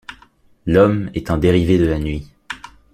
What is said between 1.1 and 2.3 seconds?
est un dérivé de la nuit.